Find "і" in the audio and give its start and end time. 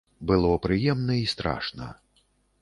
1.25-1.27